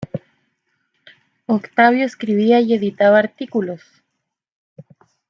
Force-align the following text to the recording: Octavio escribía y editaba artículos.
Octavio 1.45 2.03
escribía 2.05 2.59
y 2.59 2.73
editaba 2.73 3.19
artículos. 3.19 3.83